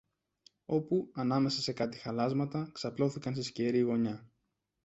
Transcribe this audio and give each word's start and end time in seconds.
Όπου, 0.65 1.09
ανάμεσα 1.13 1.61
σε 1.61 1.73
κάτι 1.73 1.97
χαλάσματα, 1.97 2.69
ξαπλώθηκαν 2.73 3.35
σε 3.35 3.41
σκιερή 3.43 3.79
γωνιά 3.79 4.31